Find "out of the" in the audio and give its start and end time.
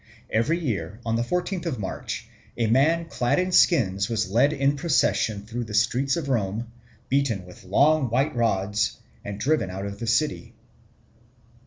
9.69-10.07